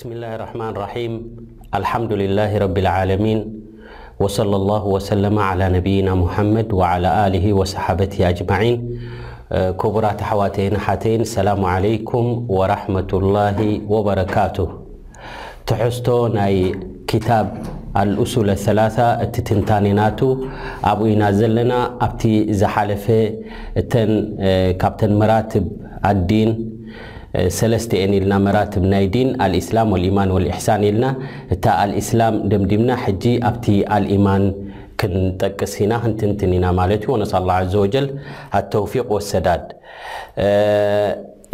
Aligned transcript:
بስ 0.00 0.06
اله 0.16 0.32
لرحማ 0.40 0.62
رم 0.74 2.04
لله 2.22 2.50
ረ 2.64 2.68
اعم 2.92 3.26
وصلى 4.22 4.56
الله 4.60 4.82
وسل 4.96 5.24
على 5.48 5.66
ና 6.06 6.08
مመድ 6.22 6.68
وعلى 6.80 7.08
ل 7.34 7.36
وص 7.60 7.74
معን 8.50 8.68
ክቡራት 9.80 10.20
ኣحዋተይ 10.26 10.68
ሓተይ 10.84 11.14
سላ 11.34 11.48
علኩ 11.74 12.10
وረة 12.58 13.10
الله 13.20 13.58
وبረካቱ 13.92 14.56
ትሕዝቶ 15.68 16.06
ናይ 16.38 16.54
ክታብ 17.10 17.46
لأሱل 18.08 18.48
الثላثة 18.56 19.06
እቲ 19.24 19.34
ትንታንናቱ 19.48 20.20
ኣብኢና 20.90 21.22
ዘለና 21.38 21.72
ኣብቲ 22.06 22.22
ዝሓለፈ 22.60 23.04
ካብተ 24.80 25.00
ራትብ 25.30 25.64
ኣዲን 26.10 26.50
ሰለስተኤን 27.56 28.12
ኢልና 28.18 28.34
መራትብ 28.44 28.84
ናይ 28.92 29.04
ዲን 29.14 29.30
ልእስላም 29.52 29.90
ኢማን 30.08 30.30
እሕሳን 30.50 30.82
ኢልና 30.90 31.06
እታ 31.54 31.64
ልእስላም 31.90 32.34
ደምድምና 32.52 32.90
ሕጂ 33.04 33.24
ኣብቲ 33.48 33.66
አልኢማን 33.96 34.44
ክንጠቅስ 35.00 35.72
ኢና 35.84 35.92
ክንትንትንኢና 36.04 36.66
ማለት 36.78 37.02
እዩ 37.04 37.10
ወነሳ 37.14 37.32
ه 37.48 37.58
ዘ 37.72 37.74
ወጀል 37.82 38.06
ኣተውፊቅ 38.58 39.08
ሰዳድ 39.32 39.64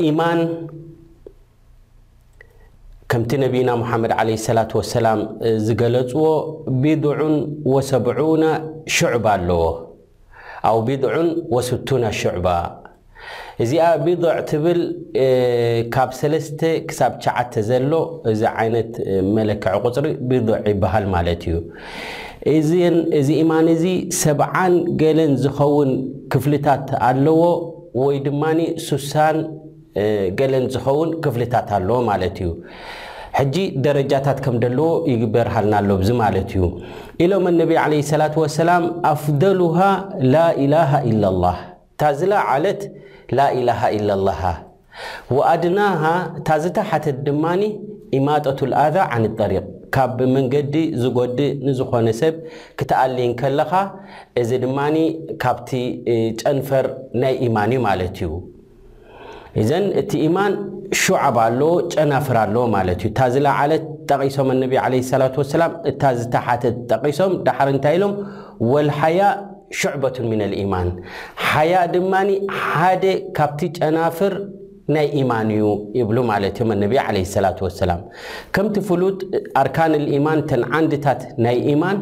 ኢማን 0.08 0.40
ከምቲ 3.12 3.32
ነብና 3.44 3.70
ሙሓመድ 3.82 4.12
ለ 4.30 4.36
ላة 4.58 4.78
ሰላም 4.94 5.20
ዝገለፅዎ 5.66 6.24
ብዑ 6.84 7.04
ወሰዑ 7.74 8.06
ሽዕባ 8.98 9.26
ኣለዎ 9.38 9.62
ኣብ 10.70 10.78
ቢዑን 10.86 11.28
ወስቱና 11.56 12.04
ሽዕባ 12.20 12.46
እዚኣ 13.62 13.84
ቢضዕ 14.04 14.34
ትብል 14.50 14.80
ካብ 15.94 16.10
ሰለስተ 16.20 16.60
ክሳብ 16.88 17.12
ሸዓተ 17.24 17.52
ዘሎ 17.68 17.92
እዚ 18.30 18.42
ዓይነት 18.60 18.90
መለክዐ 19.36 19.68
ቁፅሪ 19.86 20.06
ቢضዕ 20.30 20.56
ይበሃል 20.72 21.04
ማለት 21.14 21.42
እዩ 21.50 21.58
እን 22.88 22.96
እዚ 23.18 23.28
ኢማን 23.42 23.68
እዚ 23.74 23.84
ሰብዓን 24.22 24.74
ገለን 25.02 25.32
ዝኸውን 25.44 25.92
ክፍልታት 26.34 26.88
ኣለዎ 27.08 27.42
ወይ 28.02 28.16
ድማኒ 28.26 28.60
ስሳን 28.88 29.38
ገለን 30.40 30.64
ዝኸውን 30.74 31.10
ክፍልታት 31.26 31.68
ኣለዎ 31.78 31.98
ማለት 32.10 32.36
እዩ 32.44 32.50
ሕጂ 33.38 33.56
ደረጃታት 33.84 34.38
ከም 34.44 34.56
ደለዎ 34.64 34.88
ይግበር 35.12 35.46
ሃልና 35.54 35.74
ኣሎዚ 35.82 36.10
ማለት 36.24 36.50
እዩ 36.56 36.64
ኢሎም 37.24 37.46
ኣነቢ 37.52 37.72
ዓለ 37.84 37.92
ሰላት 38.10 38.34
ወሰላም 38.42 38.84
ኣፍደሉሃ 39.14 39.78
ላኢላሃ 40.34 40.92
ኢላ 41.12 41.24
ላህ 41.44 41.58
እታዝላ 41.94 42.34
ዓለት 42.52 42.82
ላኢላሃ 43.38 43.80
ኢ 43.96 44.00
ላሃ 44.08 44.40
ወኣድናሃ 45.36 46.02
እታዝተሓተት 46.38 47.16
ድማኒ 47.28 47.62
ኢማጠት 48.18 48.58
ልኣዛ 48.72 48.96
ዓነት 49.14 49.32
ጠሪቕ 49.42 49.64
ካብ 49.94 50.18
መንገዲ 50.34 50.74
ዝጎዲእ 51.02 51.50
ንዝኾነ 51.66 52.06
ሰብ 52.20 52.34
ክተኣልን 52.78 53.32
ከለኻ 53.40 53.72
እዚ 54.40 54.50
ድማኒ 54.64 54.96
ካብቲ 55.42 55.70
ጨንፈር 56.40 56.86
ናይ 57.22 57.34
ኢማን 57.46 57.72
እዩ 57.74 57.80
ማለት 57.88 58.16
እዩ 58.22 58.30
እዘን 59.62 59.84
እቲ 60.00 60.10
ኢማን 60.28 60.52
ሸዓባ 61.02 61.36
ኣሎ 61.50 61.60
ጨናፍር 61.94 62.36
ኣሎ 62.44 62.56
ማለት 62.76 62.98
እዩ 63.02 63.08
እታዝለዓለት 63.12 63.84
ጠቒሶም 64.12 64.48
ኣነቢ 64.54 64.74
ለ 64.94 65.02
ሰላት 65.12 65.36
ወሰላም 65.42 65.74
እታዝተሓተት 65.90 66.76
ጠቂሶም 66.92 67.34
ዳሓር 67.48 67.70
እንታይ 67.74 67.96
ኢሎም 67.98 68.14
ወልሓያ 68.72 69.20
ة 69.82 70.48
ልيማን 70.52 70.88
ሓያ 71.48 71.74
ድማኒ 71.94 72.30
ሓደ 72.68 73.04
ካብቲ 73.36 73.60
ጨናፍር 73.78 74.34
ናይ 74.94 75.06
ኢማን 75.20 75.48
እዩ 75.56 75.66
ይብሉ 75.98 76.16
ማለት 76.30 76.56
ም 76.68 76.76
ነቢ 76.82 76.92
عለ 77.06 77.16
ላة 77.44 77.58
وሰላም 77.66 78.00
ከምቲ 78.54 78.74
ፍሉጥ 78.88 79.18
አርካን 79.62 79.92
اልኢማን 80.00 80.40
ተን 80.50 80.62
ዓንድታት 80.78 81.20
ናይ 81.44 81.56
ኢማን 81.72 81.98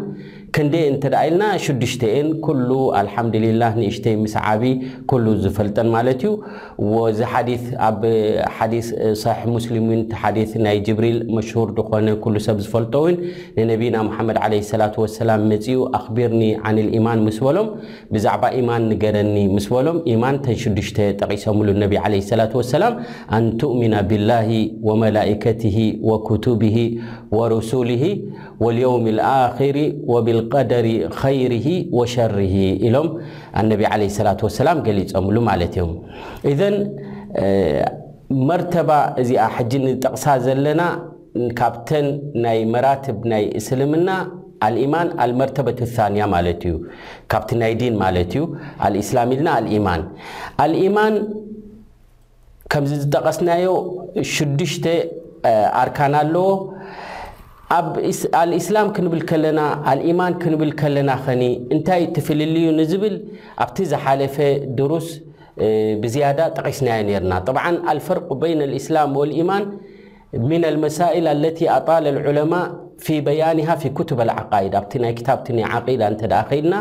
ከንደ 0.56 0.74
እንተደ 0.88 1.14
ኢልና 1.26 1.44
ሽዱሽተኤን 1.64 2.26
ኩሉ 2.46 2.70
አልሓምድላ 2.98 3.62
ንእሽተይ 3.80 4.16
ምስዓቢ 4.24 4.62
ኩሉ 5.10 5.24
ዝፈልጠን 5.42 5.88
ማለት 5.94 6.20
እዩ 6.26 6.32
ወዚ 7.02 7.20
ሓዲ 7.32 7.50
ኣብ 7.86 8.00
ሓዲ 8.56 8.74
ሰሒሕ 9.22 9.40
ሙስሊም 9.54 9.86
እን 9.94 10.02
ቲ 10.10 10.18
ሓዲ 10.22 10.38
ናይ 10.66 10.76
ጅብሪል 10.88 11.16
መሽሁር 11.36 11.70
ድኮነ 11.78 12.08
ኩሉ 12.26 12.34
ሰብ 12.48 12.58
ዝፈልጦ 12.64 12.94
እውን 13.04 13.16
ንነቢና 13.60 13.96
ሙሓመድ 14.08 14.40
ዓለ 14.44 14.52
ሰላት 14.72 14.94
ወሰላም 15.04 15.40
መፅኡ 15.52 15.78
ኣኽቢርኒ 16.00 16.42
ዓን 16.66 16.76
ልኢማን 16.88 17.22
ምስ 17.28 17.38
በሎም 17.46 17.70
ብዛዕባ 18.16 18.44
ኢማን 18.60 18.84
ንገረኒ 18.92 19.34
ምስ 19.56 19.68
በሎም 19.74 19.98
ኢማን 20.14 20.38
ተን 20.46 20.58
ሽዱሽተ 20.64 20.98
ጠቂሶምሉ 21.22 21.68
ነቢ 21.84 21.92
ለ 22.16 22.22
ሰላት 22.32 22.52
ወሰላም 22.60 22.94
ኣንትእሚና 23.38 23.94
ብላሂ 24.12 24.52
ወመላከት 24.90 25.62
ወክቱብሂ 26.12 26.76
ረሱል 27.52 27.90
ወልየውም 28.64 29.04
ልኣክር 29.18 29.76
ወብልቀደሪ 30.12 30.88
ኸይር 31.20 31.52
ወሸርሂ 31.98 32.52
ኢሎም 32.86 33.08
ኣነቢ 33.60 33.82
ለ 34.00 34.08
ላ 34.26 34.34
ወሰላም 34.46 34.78
ገሊፀምሉ 34.88 35.36
ማለት 35.50 35.74
እዮም 35.80 35.92
እዘን 36.50 36.76
መርተባ 38.50 38.90
እዚኣ 39.22 39.46
ሕጂ 39.56 39.72
ንጠቕሳ 39.84 40.24
ዘለና 40.46 40.82
ካብተን 41.60 42.06
ናይ 42.44 42.58
መራትብ 42.74 43.18
ናይ 43.32 43.44
እስልምና 43.60 44.08
ኣልኢማን 44.66 45.08
ኣልመርተበት 45.24 45.78
ህሳንያ 45.84 46.24
ማለት 46.34 46.60
እዩ 46.68 46.74
ካብቲ 47.32 47.50
ናይ 47.62 47.72
ዲን 47.80 47.94
ማለት 48.02 48.32
እዩ 48.34 48.42
ኣልእስላም 48.88 49.32
ኢልና 49.36 49.48
አልኢማን 49.60 50.02
አልኢማን 50.64 51.16
ከምዚ 52.74 52.92
ዝጠቐስናዮ 53.04 53.66
ሽዱሽተ 54.34 54.86
ኣርካን 55.82 56.14
ኣለዎ 56.22 56.46
ስላም 58.66 58.88
ክንብል 58.96 59.22
ለና 59.42 59.60
ማን 60.18 60.32
ክንብል 60.42 60.70
ከለና 60.80 61.10
ኸኒ 61.24 61.42
እንታይ 61.74 62.02
ትፍልልዩ 62.16 62.64
ንዝብል 62.80 63.14
ኣብቲ 63.64 63.76
ዝሓለፈ 63.92 64.36
ድሩስ 64.78 65.08
ብዝያዳ 66.02 66.40
ጠቂስና 66.56 66.88
ነርና 67.08 67.32
ط 67.46 67.48
ልفርق 67.96 68.28
በይن 68.40 68.60
እስላም 68.80 69.10
ولኢማን 69.20 69.64
ን 70.50 70.62
لመሳል 70.74 71.26
ለ 71.42 71.46
ኣጣል 71.76 72.04
ለማء 72.38 72.66
ፊ 73.04 73.14
በያንሃ 73.26 73.68
ፊ 73.82 73.90
ክቱብ 73.98 74.20
ዓቃድ 74.34 74.72
ኣብቲ 74.80 74.92
ናይ 75.02 75.12
ክታብቲ 75.18 75.46
ዓቂዳ 75.78 76.00
እንተደ 76.12 76.34
ከድና 76.48 76.74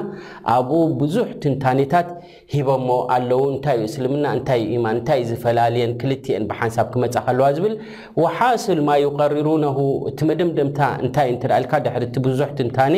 ኣብኡ 0.56 0.80
ብዙሕ 1.02 1.28
ትንታኔታት 1.44 2.08
ሂቦሞ 2.56 2.88
ኣለዉ 3.16 3.42
እንታይ 3.54 3.78
ዩ 3.82 3.86
እስልምና 3.90 4.26
እንታይዩ 4.38 4.66
ኢማን 4.78 4.96
እንታይ 4.98 5.22
ዝፈላለየን 5.30 5.94
ክልትአን 6.02 6.46
ብሓንሳብ 6.50 6.88
ክመፃ 6.96 7.16
ከለዋ 7.28 7.48
ዝብል 7.58 7.76
ወሓስል 8.24 8.82
ማ 8.90 8.98
ይቀሪሩነ 9.06 9.66
እቲ 10.12 10.20
መደምደምታ 10.30 10.80
እንታይእ 11.06 11.32
እንተዳእልካ 11.36 11.74
ድሕርእቲ 11.88 12.16
ብዙሕ 12.28 12.50
ትንታኔ 12.60 12.96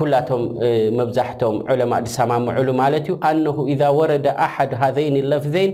ኩላቶም 0.00 0.44
መብዛሕቶም 1.00 1.56
ዑለማ 1.72 1.94
ድሰማምዕሉ 2.08 2.68
ማለት 2.82 3.06
እዩ 3.08 3.16
ኣነ 3.30 3.46
ኢዛ 3.74 3.82
ወረዳ 4.00 4.26
ኣሓድ 4.46 4.72
ሃዘይን 4.82 5.16
ለፍዘይን 5.32 5.72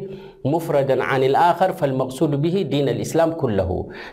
مፍرደ 0.53 0.91
عن 1.11 1.21
لآخር 1.35 1.71
فالمقصድ 1.79 2.31
به 2.43 2.57
ዲين 2.73 2.89
الإسلم 2.95 3.31
له 3.59 3.71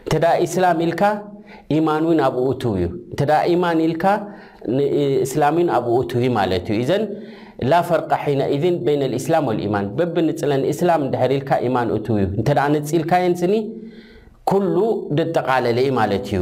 እተ 0.08 0.13
سላም 0.56 0.78
ኢልካ 0.88 1.02
يማን 1.75 2.03
ኣብኡ 2.28 2.46
ት 2.62 2.63
እዩ 2.75 2.84
እ 3.22 3.24
يማን 3.53 3.78
ኢልካ 3.88 4.03
እسላ 5.25 5.44
ኣብ 5.78 5.86
ትዉ 6.12 6.24
ት 6.66 6.69
እዩ 6.75 6.81
ዘ 6.90 6.94
ላ 7.72 7.74
فرق 7.90 8.12
نئذ 8.41 8.63
በይن 8.86 9.02
الإسላم 9.09 9.44
وليማን 9.52 9.86
በብ 9.97 10.16
ንፅለእسላም 10.28 11.02
ድሕርልካ 11.13 11.50
يማን 11.68 11.88
ትዉ 12.06 12.16
እዩ 12.24 12.28
እተ 12.42 12.50
نፅ 12.75 12.88
ኢልካየንስኒ 13.00 13.54
ل 14.75 14.78
ደጠቃለለይ 15.18 15.88
ማለት 16.00 16.25
እዩ 16.36 16.42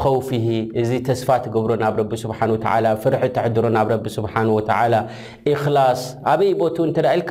ከ 0.00 0.04
እዚ 0.80 0.90
ተስፋ 1.08 1.28
ትገብሮ 1.44 1.72
ናብ 1.82 1.96
ፍር 3.02 3.14
ተሕድሮ 3.36 3.64
ናብ 3.76 3.90
ስሓ 4.14 4.34
ክላ 5.64 5.78
ኣበይ 6.32 6.52
ቦት 6.60 6.76
ኢልካ 7.16 7.30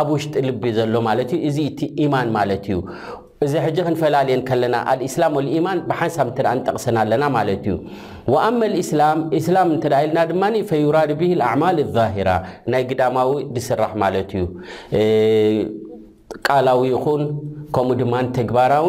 ኣብ 0.00 0.08
ውሽጢ 0.14 0.36
ልቢ 0.48 0.62
ዘሎ 0.78 0.94
ማ 1.06 1.10
እዚ 1.48 1.58
ቲ 1.78 2.08
ማን 2.12 2.28
ማለት 2.36 2.64
እዩ 2.70 2.78
እዚ 3.44 3.52
ሕጂ 3.66 3.76
ክንፈላለየን 3.86 4.42
ከለና 4.48 4.76
እስላ 5.08 5.22
ማን 5.66 5.78
ብሓንሳብ 5.90 6.28
ጠቕሰናኣለና 6.66 7.24
ማለት 7.36 7.64
እዩ 7.70 7.76
ኣም 8.46 8.60
ስላ 8.90 9.00
ስላ 9.48 9.56
ኢልና 10.04 10.20
ድማ 10.32 10.44
ፈራድ 10.70 11.12
ብ 11.22 11.30
ኣማል 11.50 11.80
ራ 12.28 12.32
ናይ 12.74 12.84
ግዳማዊ 12.92 13.32
ድስራሕ 13.56 13.92
ማለት 14.04 14.30
እዩ 14.38 14.44
ቃልዊ 16.48 16.82
ይኹን 16.92 17.22
ከምኡ 17.74 17.96
ድማ 18.02 18.14
ተግባራዊ 18.38 18.88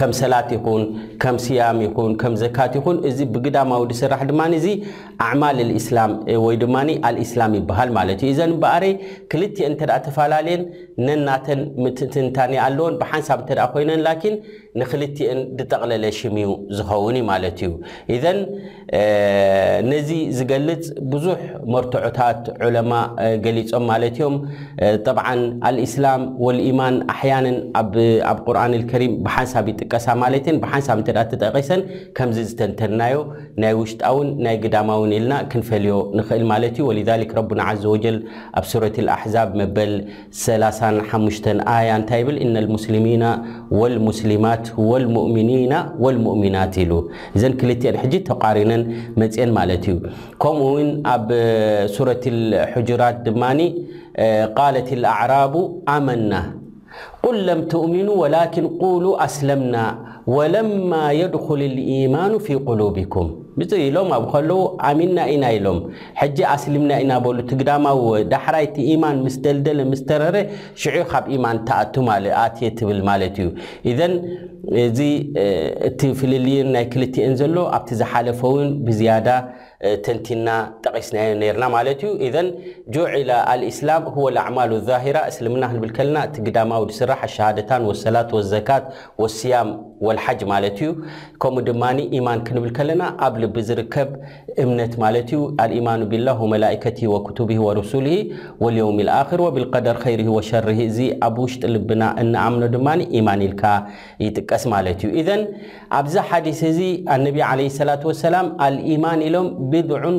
ከም 0.00 0.12
ሰላት 0.18 0.48
ይኹን 0.54 0.82
ከም 1.22 1.36
ስያም 1.44 1.78
ይኹን 1.86 2.12
ከም 2.20 2.34
ዘካት 2.42 2.72
ይኹን 2.78 2.96
እዚ 3.08 3.18
ብግዳማዊ 3.34 3.82
ድስራሕ 3.92 4.20
ድማዚ 4.30 4.66
ኣዕማል 5.26 5.58
ልእስላም 5.70 6.12
ወይ 6.44 6.56
ድማ 6.62 6.76
ኣልእስላም 7.08 7.52
ይበሃል 7.58 7.90
ማለት 7.98 8.18
እዩ 8.24 8.30
እዘን 8.34 8.52
በኣረ 8.62 8.84
ክልትኤን 9.32 9.74
እተ 9.76 9.82
ተፈላለየን 10.06 10.62
ነናተን 11.06 11.60
ትንታን 12.14 12.52
ኣለዎን 12.66 12.94
ብሓንሳብ 13.02 13.40
እንተ 13.44 13.62
ኮይነን 13.74 14.02
ላኪን 14.06 14.34
ንክልትአን 14.80 15.38
ድጠቕለለ 15.58 16.04
ሽምዩ 16.18 16.50
ዝኸውን 16.78 17.18
ማለት 17.30 17.58
እዩ 17.68 17.72
እዘን 18.16 18.40
ነዚ 19.90 20.10
ዝገልፅ 20.38 20.82
ብዙሕ 21.12 21.38
መርትዑታት 21.74 22.42
ዑለማ 22.68 22.92
ገሊፆም 23.46 23.86
ማለት 23.92 24.16
እዮም 24.20 24.36
ጠብዓን 25.06 25.42
ኣልእስላም 25.70 26.22
ወልኢማን 26.46 26.96
ኣሕያንን 27.16 27.58
ኣብ 27.80 27.90
ቁርን 28.48 28.74
ልከሪም 28.80 29.12
ብሓንሳብ 29.26 29.65
ይጥቀሳ 29.72 30.06
ማለት 30.22 30.44
እን 30.52 30.56
ብሓንሳብ 30.62 30.96
ንተ 31.02 31.08
ተጠቂሰን 31.32 31.80
ከምዚ 32.16 32.38
ዝተንተናዮ 32.50 33.16
ናይ 33.62 33.72
ውሽጣውን 33.80 34.28
ናይ 34.46 34.56
ግዳማ 34.64 34.90
ውን 35.00 35.12
ኢልና 35.18 35.34
ክንፈልዮ 35.52 35.94
ንኽእል 36.18 36.44
ማለት 36.52 36.74
እዩ 36.78 36.84
ወልሊክ 36.90 37.30
ረቡና 37.38 37.62
ዘ 37.82 37.86
ወጀል 37.94 38.18
ኣብ 38.58 38.64
ሱረት 38.72 38.96
ልኣሕዛብ 39.06 39.50
መበል 39.60 39.92
3ሓ 40.42 40.80
ኣያ 41.76 41.88
እንታይ 42.00 42.20
ይብል 42.22 42.36
እና 42.46 42.54
ልሙስልሚና 42.66 43.24
ወልሙስልማት 43.80 44.64
ወልሙእምኒና 44.90 45.72
ወልሙእሚናት 46.06 46.74
ኢሉ 46.84 46.92
እዘን 47.36 47.54
ክልትአን 47.62 47.98
ሕጂ 48.02 48.14
ተቋሪነን 48.30 48.82
መፅአን 49.22 49.52
ማለት 49.58 49.84
እዩ 49.92 49.96
ከምኡ 50.44 50.68
ውን 50.76 50.90
ኣብ 51.14 51.28
ሱረት 51.96 52.24
ልሕጅራት 52.52 53.18
ድማ 53.28 53.42
ቃለት 54.58 54.88
ልኣዕራቡ 55.02 55.54
ኣመና 55.94 56.32
ቁል 57.24 57.38
ለም 57.48 57.60
ትእሚኑ 57.72 58.08
ወላኪን 58.22 58.66
قሉ 58.82 59.04
ኣስለምና 59.26 59.76
ወለማ 60.36 60.92
የድኩል 61.20 61.60
ልኢማኑ 61.76 62.32
ፊ 62.46 62.56
ቁሉብኩም 62.68 63.28
ምፅር 63.60 63.80
ኢሎም 63.88 64.08
ኣብ 64.16 64.24
ከለዉ 64.32 64.58
ኣሚና 64.88 65.18
ኢና 65.34 65.44
ኢሎም 65.56 65.78
ሕጂ 66.20 66.38
ኣስልምና 66.54 66.90
ኢናበሉ 67.02 67.38
ትግዳማ 67.50 67.86
ዳሕራይቲ 68.32 68.74
ኢማን 68.92 69.18
ምስ 69.26 69.36
ደልደለ 69.44 69.78
ምስተረረ 69.92 70.34
ሽዑ 70.82 70.96
ካብ 71.12 71.26
ኢማን 71.36 71.60
ተኣቱ 71.68 71.94
ኣትዮ 72.42 72.68
ትብል 72.80 73.00
ማለት 73.10 73.36
እዩ 73.44 73.48
እዘን 73.92 74.14
እዚ 74.86 74.98
እቲ 75.90 76.00
ፍልልን 76.20 76.68
ናይ 76.76 76.86
ክልትአን 76.94 77.34
ዘሎ 77.42 77.56
ኣብቲ 77.76 77.90
ዝሓለፈውን 78.02 78.68
ብዝያዳ 78.88 79.28
ተንቲና 80.04 80.50
ጠቂስ 80.84 81.08
ርና 81.54 81.64
ማለት 81.74 81.98
ዩ 82.04 82.08
ን 82.46 82.46
ጆላ 82.96 83.30
ልእስላም 83.62 84.04
ኣማል 84.44 84.70
ራ 85.16 85.20
እስልምና 85.30 85.64
ክንብል 85.70 85.90
ከለና 85.98 86.18
እቲግዳማዊ 86.28 86.82
ድስራሕ 86.92 87.20
ኣሸሃደታን 87.28 87.84
ሰላት 88.04 88.30
ዘካት 88.52 88.84
ስያም 89.36 89.68
ሓጅ 90.24 90.40
ማለት 90.52 90.78
እዩ 90.82 90.88
ከምኡ 91.42 91.64
ድማ 91.68 91.82
ማን 92.26 92.38
ክንብል 92.46 92.70
ከለና 92.78 93.02
ኣብ 93.26 93.34
ልቢ 93.42 93.56
ዝርከብ 93.68 94.08
እምነት 94.62 94.94
ማለት 95.04 95.28
ዩ 95.36 95.40
ማ 95.86 95.90
ቢላ 96.12 96.28
መላከት 96.54 96.98
ወቱብ 97.14 97.50
ወርሱሊ 97.66 98.08
ልም 98.76 98.96
ር 99.36 99.40
ወብልደር 99.46 99.98
ር 100.22 100.26
ወሸር 100.36 100.66
እዚ 100.88 100.98
ኣብ 101.28 101.36
ውሽጢ 101.44 101.68
ልብና 101.74 102.02
እነኣምኖ 102.22 102.62
ድማ 102.74 102.84
ማን 103.28 103.40
ኢልካ 103.46 103.64
ይጥቀስ 104.24 104.64
ማለት 104.74 105.00
እዩ 105.20 105.28
ኣብዚ 106.00 106.14
ሓዲስ 106.30 106.60
እዚ 106.72 106.80
ነቢ 107.26 107.38
ለ 107.60 107.70
ላ 107.90 107.94
ሰላም 108.24 108.46
ልማን 108.90 109.20
ሎም 109.36 109.46
ብድዑን 109.72 110.16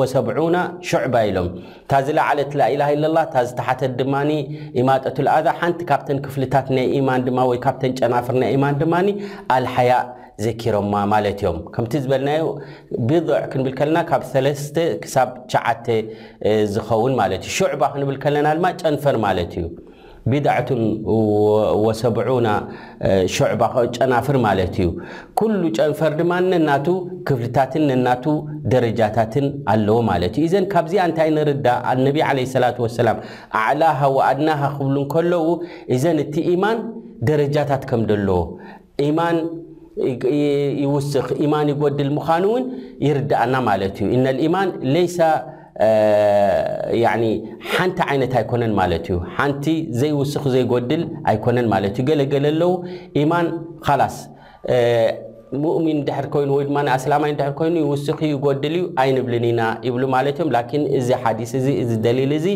ወሰብዑና 0.00 0.56
ሽዕባ 0.88 1.14
ኢሎም 1.28 1.48
እታዝ 1.84 2.06
ለዓለት 2.18 2.52
ላኢላ 2.60 2.82
ኢለ 2.94 3.04
ላ 3.16 3.22
እታዝተሓተት 3.28 3.92
ድማ 4.00 4.14
ኢማጠት 4.80 5.16
ልኣዛ 5.26 5.46
ሓንቲ 5.60 5.80
ካብተን 5.90 6.18
ክፍልታት 6.26 6.66
ናይ 6.76 6.86
ኢማን 6.98 7.24
ድማ 7.28 7.38
ወይ 7.50 7.58
ካብተን 7.66 7.92
ጨናፍር 8.00 8.36
ናይ 8.42 8.50
ኢማን 8.58 8.76
ድማኒ 8.82 9.08
ኣልሓያ 9.56 9.94
ዘኪሮማ 10.44 10.94
ማለት 11.14 11.40
እዮም 11.42 11.58
ከምቲ 11.74 11.92
ዝበልናዩ 12.04 12.44
ቢضዕ 13.08 13.34
ክንብል 13.50 13.74
ከለና 13.78 13.98
ካብ 14.10 14.22
ሰስተ 14.32 14.76
ክሳ 15.02 15.14
ሸዓተ 15.52 15.86
ዝኸውን 16.74 17.12
ማለት 17.20 17.42
እዩ 17.48 17.52
ሽዕባ 17.58 17.82
ክንብል 17.94 18.16
ከለና 18.24 18.48
ድማ 18.58 18.66
ጨንፈር 18.82 19.18
ማለት 19.26 19.52
እዩ 19.58 19.64
ብድዕቱን 20.32 20.82
ወሰብዑና 21.86 22.48
ሽዕባ 23.34 23.62
ጨናፍር 23.96 24.36
ማለት 24.46 24.74
እዩ 24.82 24.88
ኩሉ 25.38 25.60
ጨንፈርድማን 25.78 26.44
ነናቱ 26.52 26.86
ክፍልታትን 27.28 27.84
ነናቱ 27.90 28.24
ደረጃታትን 28.72 29.46
ኣለዎ 29.72 29.98
ማለት 30.10 30.34
እዩ 30.40 30.44
እዘን 30.48 30.66
ካብዚኣ 30.74 31.02
እንታይ 31.10 31.30
ንርዳእ 31.38 31.78
ኣነቢ 31.92 32.18
ለ 32.38 32.46
ሰላት 32.54 32.78
ወሰላም 32.84 33.18
ኣዕላሃ 33.62 34.00
ወኣድናሃ 34.16 34.62
ክብሉ 34.78 34.96
ከለዉ 35.14 35.46
እዘን 35.96 36.18
እቲ 36.24 36.34
ኢማን 36.54 36.78
ደረጃታት 37.30 37.82
ከም 37.90 38.02
ደለዎ 38.12 38.38
ኢማን 39.08 39.36
ይውስኽ 40.84 41.26
ኢማን 41.46 41.66
ይጎድል 41.72 42.08
ምዃኑ 42.18 42.44
እውን 42.52 42.64
ይርዳኣና 43.08 43.54
ማለት 43.68 43.96
እዩ 44.04 44.08
እነማን 44.16 44.70
ሓንቲ 47.72 47.98
ዓይነት 48.10 48.32
ኣይኮነን 48.40 48.72
ማለት 48.80 49.04
እዩ 49.10 49.16
ሓንቲ 49.36 49.64
ዘይውስኽ 50.00 50.44
ዘይጎድል 50.54 51.02
ኣይኮነን 51.30 51.66
ማለት 51.74 51.94
እዩ 52.00 52.06
ገለገለ 52.10 52.46
ኣለዉ 52.54 52.72
ኢማን 53.22 53.46
ላስ 54.02 54.16
እሚን 55.78 55.98
ድሕር 56.06 56.26
ኮይኑ 56.34 56.50
ወ 56.58 56.62
ድማ 56.68 56.78
ኣስላማይ 56.96 57.32
ድር 57.40 57.50
ኮይኑ 57.58 57.74
ውስኪ 57.92 58.20
ይጎድል 58.32 58.74
ዩ 58.78 58.82
ኣይንብልን 59.02 59.44
ኢና 59.50 59.60
ይብሉ 59.86 60.02
ማለ 60.14 60.26
ዮ 60.38 60.46
ን 60.80 60.82
እዚ 60.98 61.08
ሓዲስ 61.22 61.52
እ 61.58 61.62
እዚ 61.82 61.90
ደሊል 62.06 62.32
እዚ 62.38 62.46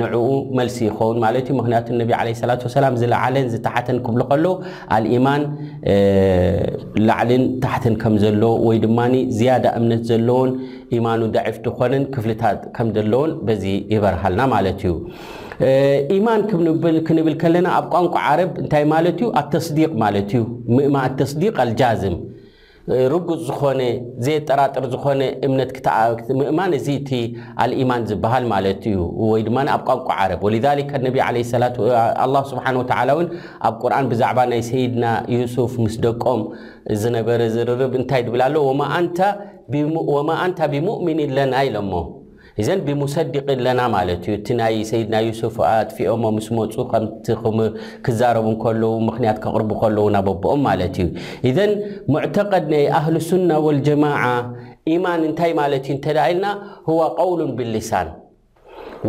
ንዕኡ 0.00 0.28
መልሲ 0.58 0.76
ይኸውን 0.88 1.18
ማዩ 1.24 1.36
ምክንያቱ 1.60 1.86
ለላላ 2.00 2.92
ዝለዓለን 3.02 3.46
ዝተሓተን 3.54 3.98
ክብ 4.06 4.16
ከሎ 4.30 4.46
ኣልማን 4.96 5.42
ላዕልን 7.08 7.44
ታሓትን 7.64 7.96
ከም 8.04 8.14
ዘሎ 8.24 8.42
ወይድማ 8.68 8.98
ዝያዳ 9.38 9.64
እምነት 9.80 10.02
ዘለዎን 10.12 10.50
ማኑ 11.04 11.20
ደዕፍ 11.34 11.54
ዝኮነን 11.64 12.02
ክፍልታት 12.14 12.58
ከም 12.76 12.88
ዘለዎን 12.96 13.30
በዚ 13.46 13.62
ይበርሃልና 13.92 14.40
ማለት 14.54 14.80
እዩ 16.14 16.18
ማን 16.26 16.40
ክንብል 17.06 17.34
ከለና 17.42 17.66
ኣብ 17.78 17.86
ቋንቋ 17.94 18.14
ዓረብ 18.30 18.50
እንታይ 18.62 18.84
ማለት 18.92 19.18
ዩ 19.24 19.28
ኣተስዲቅ 19.40 19.90
ማለት 20.02 20.30
እዩ 20.38 20.42
ምእማ 20.76 20.96
ተስዲ 21.20 21.42
ኣልጃዝም 21.64 22.14
ርጉፅ 23.10 23.40
ዝኾነ 23.48 23.80
ዘየ 24.26 24.36
ጠራጥር 24.50 24.84
ዝኮነ 24.92 25.22
እምነት 25.46 25.70
ምእማን 26.38 26.72
እዚ 26.78 26.88
ቲ 27.08 27.20
አልኢማን 27.62 28.06
ዝበሃል 28.10 28.44
ማለት 28.52 28.80
እዩ 28.90 28.96
ወይ 29.32 29.42
ድማ 29.48 29.58
ኣብ 29.74 29.82
ቋንቋ 29.88 30.08
ዓረብ 30.22 30.40
ወሊሊካ 30.46 30.92
ነ 31.04 31.12
ስብሓ 32.52 32.64
ወተላ 32.80 33.08
እውን 33.16 33.28
ኣብ 33.68 33.74
ቁርኣን 33.82 34.08
ብዛዕባ 34.12 34.38
ናይ 34.52 34.62
ሰይድና 34.70 35.04
ዩስፍ 35.34 35.74
ምስ 35.84 35.96
ደቆም 36.06 36.42
ዝነበረ 37.02 37.40
ዝርርብ 37.54 37.94
እንታይ 38.00 38.22
ዝብላሎ 38.30 38.54
ወማኣንታ 38.66 39.30
ብሙእሚኒን 40.76 41.32
ለና 41.38 41.52
ኢሎሞ 41.68 41.92
ዘ 42.66 42.72
ብሙሰዲق 42.86 43.46
ኣለና 43.52 43.80
ማለት 43.94 44.22
እዩ 44.24 44.32
እቲ 44.38 44.46
ናይ 44.58 44.74
ሰይድና 44.88 45.16
ስፍ 45.38 45.54
ኣጥፊኦ 45.68 46.14
ምስ 46.36 46.46
መፁ 46.56 46.74
ከክዛረቡ 46.90 48.48
ከለዉ 48.62 48.90
ምክንያት 49.08 49.38
ካቅርቡ 49.44 49.70
ከለዉ 49.82 50.04
ናበቦኦም 50.16 50.60
ማለት 50.68 50.96
እዩ 51.02 51.08
ዘን 51.58 51.72
ሙዕተቀድ 52.14 52.64
ናይ 52.72 52.84
ኣህል 52.98 53.16
ሱና 53.28 53.50
ولጀማع 53.66 54.22
ኢማን 54.94 55.20
እንታይ 55.28 55.52
ማለት 55.60 55.84
እዩ 55.92 55.96
ተደኢልና 56.06 56.46
قውሉ 57.20 57.40
ብሊሳን 57.60 58.08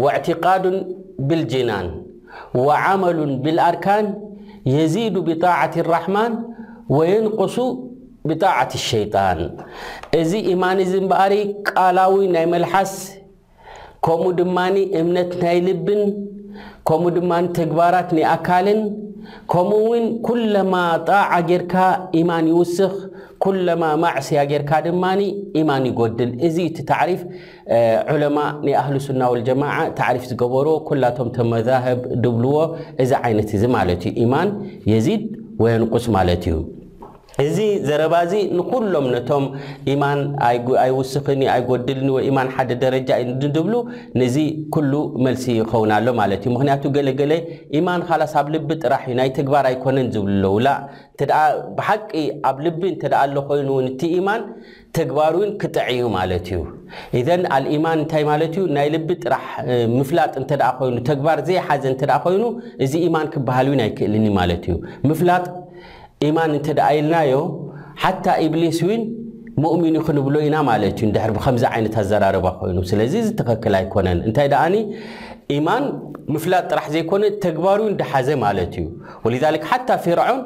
واዕትቃድ 0.04 0.64
ብاልጅናን 1.30 1.88
وዓመሉ 2.66 3.18
ብالኣርካን 3.44 4.06
የዚዱ 4.76 5.16
ብጣعት 5.30 5.74
الራሕማን 5.84 6.34
وየንقሱ 6.96 7.56
ብጣعት 8.30 8.72
الሸይጣን 8.80 9.40
እዚ 10.22 10.32
ኢማን 10.54 10.80
ዚ 10.92 10.94
በሪ 11.12 11.34
ቃላዊ 11.70 12.16
ናይ 12.36 12.46
መልሓስ 12.54 12.94
ከምኡ 14.06 14.28
ድማ 14.40 14.58
እምነት 15.00 15.32
ናይ 15.44 15.58
ልብን 15.68 16.02
ከምኡ 16.88 17.12
ድማ 17.18 17.32
ተግባራት 17.60 18.10
ናይኣካልን 18.18 18.80
ከምኡ 19.52 19.78
እውን 19.86 20.06
ኩለማ 20.28 20.74
ጣዓ 21.10 21.32
ጌርካ 21.50 21.74
ኢማን 22.20 22.48
ይውስኽ 22.52 22.92
ኩለማ 23.46 23.84
ማዕስያ 24.02 24.42
ጌርካ 24.52 24.72
ድማ 24.88 25.04
ኢማን 25.62 25.86
ይጎድል 25.90 26.30
እዚ 26.48 26.58
እቲ 26.70 26.78
ተዕሪፍ 26.92 27.22
ዑለማ 28.14 28.38
ና 28.66 28.76
ኣህልሱና 28.82 29.22
ወልጀማዓ 29.34 29.78
ተዕሪፍ 30.00 30.26
ዝገበርዎ 30.32 30.76
ኩላቶም 30.92 31.32
ተመዛህብ 31.40 32.00
ድብልዎ 32.26 32.56
እዚ 33.06 33.12
ዓይነት 33.26 33.52
እዚ 33.60 33.64
ማለት 33.80 34.04
እዩ 34.12 34.16
ኢማን 34.28 34.52
የዚድ 34.94 35.26
ወይንቁስ 35.66 36.08
ማለት 36.18 36.44
እዩ 36.52 36.56
እዚ 37.44 37.58
ዘረባእዚ 37.88 38.34
ንኩሎም 38.58 39.06
ነቶም 39.14 39.46
ኢማን 39.92 40.20
ኣይውስኽኒ 40.84 41.42
ኣይጎድልኒ 41.54 42.10
ወይ 42.16 42.24
ኢማን 42.30 42.50
ሓደ 42.56 42.70
ደረጃ 42.84 43.10
ዩድብሉ 43.44 43.74
ነዚ 44.22 44.36
ኩሉ 44.74 44.94
መልሲ 45.26 45.46
ይኸውን 45.60 45.92
ሎ 46.06 46.12
ማለት 46.22 46.42
እዩ 46.46 46.52
ምክንያቱ 46.56 46.84
ገለገለ 46.98 47.34
ኢማን 47.80 48.02
ካላስ 48.10 48.36
ብ 48.46 48.54
ልቢ 48.56 48.70
ጥራሕ 48.84 49.02
እዩ 49.10 49.16
ናይ 49.22 49.30
ተግባር 49.40 49.66
ኣይኮነን 49.72 50.08
ዝብሉ 50.16 50.32
ለውላ 50.44 50.68
ብሓቂ 51.80 52.12
ኣብ 52.50 52.58
ልቢ 52.66 52.82
እንተደኣ 52.94 53.20
ኣሎኮይኑእውን 53.26 53.88
እቲ 53.94 54.02
ኢማን 54.20 54.42
ተግባር 54.98 55.34
እውን 55.38 55.52
ክጠዐዩ 55.62 56.00
ማለት 56.18 56.46
እዩ 56.54 56.60
እን 57.38 57.44
ኣልኢማን 57.56 57.98
እንታይ 58.02 58.24
ማለት 58.32 58.54
ዩ 58.60 58.64
ናይ 58.78 58.88
ልቢ 58.96 59.10
ጥራሕ 59.24 59.46
ምፍላጥ 59.98 60.34
እተ 60.44 60.52
ኮይኑ 60.82 60.96
ተግባር 61.12 61.40
ዘይሓዘ 61.50 61.84
ተ 62.02 62.20
ኮይኑ 62.26 62.44
እዚ 62.86 62.94
ኢማን 63.10 63.28
ክበሃሉ 63.36 63.70
እዩ 63.76 63.82
ኣይክእልኒ 63.88 64.26
ማለት 64.42 64.66
እዩላ 65.12 65.32
ኢማን 66.28 66.52
እተ 66.60 66.68
ኢልናዮ 67.00 67.34
ሓታ 68.04 68.26
ኢብሊስ 68.46 68.80
ው 68.88 68.96
ሙؤሚኑ 69.64 69.96
ክንብሎ 70.06 70.36
ኢና 70.48 70.56
ማለት 70.70 70.98
እዩ 71.04 71.08
ድር 71.16 71.32
ብከምዚ 71.36 71.64
ዓይነት 71.74 71.96
ኣዘራርባ 72.02 72.46
ኮይኑ 72.60 72.78
ስለዚ 72.92 73.14
ዝተኸክል 73.28 73.74
ኣይኮነን 73.80 74.20
እንታይ 74.28 74.48
ደ 74.54 74.56
ኢማን 75.56 75.84
ምፍላጥ 76.34 76.64
ጥራሕ 76.72 76.86
ዘይኮነ 76.96 77.24
ተግባር 77.46 77.80
ዳሓዘ 78.02 78.28
ማለት 78.46 78.74
እዩ 78.82 78.86
ወ 79.26 79.54
ሓታ 79.72 79.88
ፍርዓን 80.06 80.40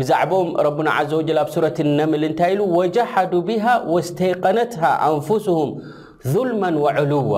ብዛዕቦም 0.00 0.50
ረቡና 0.66 0.90
ዘ 1.08 1.12
ወጀል 1.20 1.38
ኣብ 1.42 1.48
ሱረት 1.54 1.78
ነምል 1.98 2.22
እንታይ 2.28 2.52
ኢሉ 2.54 2.60
وጀሃዱ 2.78 3.32
ብሃ 3.48 3.64
ወስተይقነት 3.94 4.72
ኣንፍስهም 5.10 5.70
ظልመ 6.32 6.62
وዕልዋ 6.84 7.32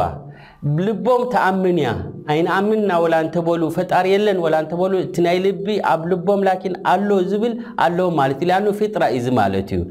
ልቦም 0.84 1.22
ተኣምን 1.32 1.78
እያ 1.80 1.88
ኣይንኣምንና 2.32 2.90
ወላ 3.04 3.14
እንተበሉ 3.24 3.62
ፈጣሪ 3.74 4.04
የለን 4.12 4.38
ወላ 4.44 4.54
እንተበሉ 4.62 4.92
እቲ 5.04 5.16
ናይ 5.26 5.36
ልቢ 5.46 5.66
ኣብ 5.92 6.02
ልቦም 6.10 6.40
ላን 6.46 6.74
ኣሎ 6.92 7.08
ዝብል 7.30 7.52
ኣለዎም 7.84 8.14
ማለት 8.20 8.40
እዩ 8.44 8.50
ኣ 8.58 8.60
ፍጥራ 8.78 9.02
እዚ 9.16 9.26
ማለት 9.40 9.68
እዩ 9.76 9.82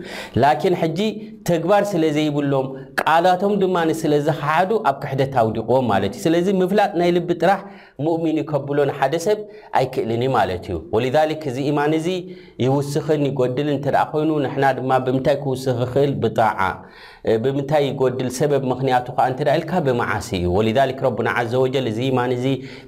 ላኪን 0.43 0.75
ሕጂ 0.81 0.99
ተግባር 1.49 1.83
ስለ 1.91 2.03
ዘይብሎም 2.15 2.67
ቃላቶም 3.01 3.53
ድማስለዝኸሓዱ 3.63 4.71
ኣብ 4.91 4.97
ክሕደት 5.03 5.33
ኣውዲቕዎም 5.43 5.85
ማለት 5.93 6.13
እዩ 6.17 6.23
ስለዚ 6.25 6.47
ምፍላጥ 6.61 6.91
ናይ 7.01 7.11
ልቢ 7.17 7.29
ጥራሕ 7.43 7.61
ሙእሚን 8.07 8.37
ይከብሎን 8.43 8.91
ሓደ 8.99 9.13
ሰብ 9.27 9.39
ኣይክእልን 9.81 10.25
ማለት 10.37 10.65
እዩ 10.71 10.77
ወልዛሊክ 10.95 11.43
እዚ 11.53 11.57
ኢማን 11.71 11.93
እዚ 11.99 12.09
ይውስኽን 12.65 13.23
ይጎድልን 13.29 13.77
እተደ 13.81 13.97
ኮይኑ 14.13 14.31
ንሕና 14.47 14.65
ድማ 14.79 14.91
ብምንታይ 15.05 15.37
ክውስኽ 15.45 15.77
ይክእል 15.87 16.13
ብጣዓ 16.25 16.59
ብምንታይ 17.43 17.85
ጎድል 18.01 18.27
ሰበብ 18.37 18.63
ምክንያቱ 18.71 19.05
ልካ 19.61 19.71
ብመዓሲ 19.85 20.29
እዩ 20.39 20.55
ذ 20.77 20.79
ረ 20.89 21.31
ዘ 21.51 21.55
و 21.63 21.65
እዚ 21.91 21.99
ማን 22.17 22.31
እዚ 22.37 22.45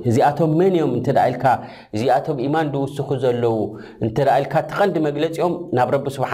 እዚኣቶም 0.09 0.51
መን 0.59 0.75
ም 0.89 0.91
እዚኣቶም 1.95 2.37
ማን 2.53 2.67
ድስ 2.73 2.97
ዘለዉ 3.23 3.49
እተ 4.07 4.17
ኢልካ 4.39 4.53
ተቐንዲ 4.69 4.95
መግለፂኦም 5.07 5.53
ናብ 5.77 5.89
ረ 5.93 5.97
ስሓ 6.15 6.31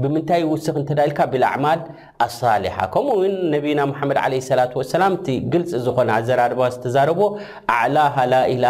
ብምንታይ 0.02 0.42
ውስክ 0.52 0.76
እንተዳ 0.80 0.98
ኢልካ 1.08 1.20
ብኣዕማል 1.32 1.80
ኣሳሊሓ 2.26 2.76
ከምኡ 2.94 3.14
ውን 3.20 3.34
ነብና 3.54 3.80
መድ 4.10 4.18
ለ 4.34 4.36
ላ 4.60 4.64
ሰላም 4.94 5.12
እቲ 5.18 5.26
ግልፂ 5.52 5.70
ዝኮነ 5.84 6.08
ኣዘራርባ 6.20 6.60
ዝተዛረቦ 6.74 7.20
ኣዕላሃ 7.76 8.16
ላላ 8.32 8.64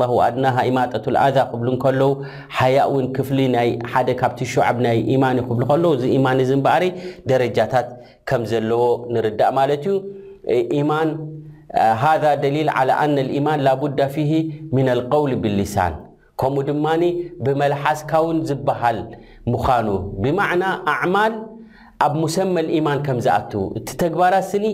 ላ 0.00 0.04
ኣድና 0.26 0.46
ኢማጠት 0.70 1.06
ኣዛ 1.26 1.36
ክብል 1.52 1.68
ከለዉ 1.84 2.10
ሓያ 2.58 2.78
ውን 2.94 3.06
ክፍሊ 3.18 3.38
ሓደ 3.94 4.08
ካብቲ 4.20 4.40
ሸዓብ 4.54 4.76
ናይ 4.86 4.98
ኢማን 5.14 5.38
ይክብሉ 5.42 5.62
ከለዉ 5.72 5.90
እዚ 5.98 6.04
ኢማን 6.18 6.38
እዚ 6.44 6.52
በሪ 6.68 6.84
ደረጃታት 7.32 7.88
ከም 8.30 8.42
ዘለዎ 8.52 8.82
ንርዳእ 9.14 9.52
ማለት 9.58 9.84
እዩ 10.58 10.78
ማን 10.92 11.08
ሃ 12.04 12.04
ደሊል 12.44 12.68
ኢማን 13.40 13.60
ላቡዳ 13.66 14.00
ፊ 14.14 14.24
ምና 14.76 14.88
ልቀውል 15.02 15.34
ብሊሳን 15.44 15.94
ከምኡ 16.40 16.62
ድማ 16.68 16.84
ብመልሓስካ 17.46 18.12
ውን 18.26 18.38
ዝበሃል 18.48 18.98
ምዃኑ 19.50 19.88
ብማዕና 20.22 20.64
ኣዕማል 20.92 21.32
ኣብ 22.04 22.12
ሙሰመል 22.22 22.66
ኢማን 22.78 23.00
ከም 23.06 23.18
ዝኣትዉ 23.24 23.62
እቲ 23.78 23.88
ተግባራት 24.02 24.46
ስሊ 24.52 24.64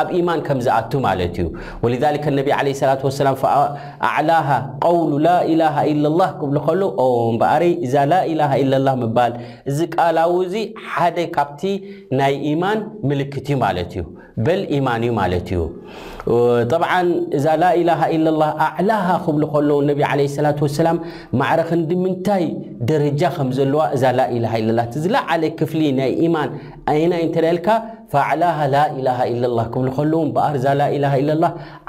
ኣብ 0.00 0.08
ኢማን 0.18 0.40
ከምዝኣቱ 0.46 0.92
ማለት 1.08 1.36
እዩ 1.42 1.46
ወ 1.82 1.86
ነቢ 2.38 2.48
ለ 2.66 2.74
ላ 2.78 3.10
ሰላ 3.20 3.30
ኣዕላሃ 4.08 4.48
ቀውሉ 4.86 5.12
ላኢላ 5.28 5.62
ኢ 5.92 5.94
ላ 6.20 6.26
ክብ 6.40 6.52
ከሉ 6.66 6.82
በኣሪ 7.40 7.64
እዛ 7.86 7.94
ላኢላ 8.12 8.42
ኢ 8.62 8.66
ላ 8.86 8.92
ምባል 9.02 9.32
እዚ 9.70 9.78
ቃላዊ 9.96 10.34
እዚ 10.48 10.54
ሓደ 10.94 11.16
ካብቲ 11.36 11.62
ናይ 12.20 12.34
ኢማን 12.52 12.80
ምልክት 13.10 13.48
እዩ 13.52 13.58
ማለት 13.64 13.92
እዩ 13.96 14.04
በል 14.46 14.60
ኢማን 14.76 15.02
እዩ 15.06 15.12
ማለት 15.22 15.48
እዩ 15.54 15.60
ብዓ 16.82 16.92
እዛ 17.36 17.46
ላላ 17.62 17.92
ኢ 18.16 18.18
ላ 18.40 18.46
ኣዕላሃ 18.68 19.06
ክብሉ 19.26 19.42
ከሉ 19.54 19.70
ነቢ 19.90 20.00
ለ 20.20 20.28
ላ 20.46 20.50
ወሰላም 20.64 20.98
ማዕረክ 21.40 21.70
ንዲ 21.80 21.90
ምንታይ 22.04 22.44
ደረጃ 22.90 23.22
ከምዘለዋ 23.36 23.82
እዛ 23.98 24.04
ላላ 24.18 24.54
ላ 24.78 24.82
ዝለዓለ 25.04 25.42
ክፍሊ 25.60 25.80
ናይ 26.00 26.12
ኢማን 26.26 26.50
ኣይናይ 26.92 27.22
እንተይልካ 27.28 27.68
ፈዕላሃ 28.12 28.58
ላኢላ 28.74 29.08
ኢለ 29.30 29.42
ላ 29.56 29.60
ክብል 29.72 29.88
ከለውን 29.96 30.28
በኣርእዛ 30.36 30.66
ላኢላ 30.80 31.06
ኢላ 31.22 31.32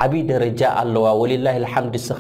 ዓብዪ 0.04 0.22
ደረጃ 0.32 0.62
ኣለዋ 0.80 1.06
ወልላ 1.22 1.48
ልሓምድ 1.64 1.94
እስኻ 2.00 2.20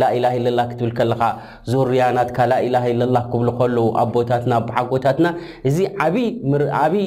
ላኢላ 0.00 0.26
ኢለላ 0.38 0.58
ክትብል 0.70 0.90
ከለካ 0.98 1.22
ዞርያናትካ 1.70 2.38
ላኢላ 2.52 2.76
ኢላ 2.90 3.02
ክብል 3.32 3.48
ከለዉ 3.60 3.86
ኣቦታትና 4.02 4.52
ኣሓጎታትና 4.72 5.26
እዚ 5.70 5.78
ዓብይ 6.06 7.06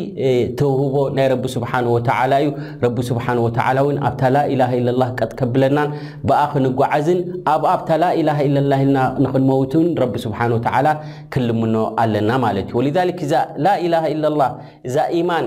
ተውህቦ 0.62 0.96
ናይ 1.18 1.28
ረቢ 1.34 1.46
ስብሓን 1.58 1.88
ወተላ 1.96 2.34
እዩ 2.46 2.50
ረቢ 2.86 2.98
ስብሓንወላ 3.12 3.78
እው 3.86 3.90
ኣብታ 4.10 4.24
ላላ 4.38 4.62
ኢላ 4.82 5.00
ቀጥከብለናን 5.22 5.92
ብኣ 6.30 6.42
ክንጓዓዝን 6.54 7.22
ኣብኣብታ 7.56 7.90
ላኢላ 8.04 8.30
ኢለላ 8.48 8.74
ኢልና 8.86 9.00
ንክንመውቱን 9.26 9.88
ረቢ 10.04 10.16
ስብሓን 10.26 10.54
ወተላ 10.60 10.88
ክልምኖ 11.36 11.76
ኣለና 12.06 12.32
ማለት 12.48 12.68
እዩ 12.74 12.80
ወልክ 13.00 13.22
ዛ 13.34 13.44
ላኢላ 13.68 13.96
ኢለ 14.16 14.26
ኣላ 14.34 14.44
እዛ 14.90 14.98
ኢማን 15.20 15.46